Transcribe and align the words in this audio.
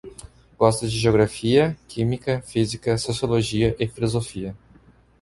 Gosto 0.57 0.87
de 0.89 0.97
geografia, 0.97 1.77
química, 1.87 2.41
física, 2.41 2.97
sociologia 2.97 3.75
e 3.79 3.87
filosofia 3.87 4.57